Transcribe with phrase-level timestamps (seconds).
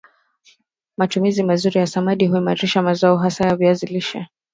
[0.97, 4.27] matumizi mazuri ya samadi huimarisha mazao hasa ya viazi lishe